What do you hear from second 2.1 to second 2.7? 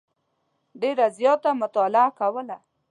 کوله.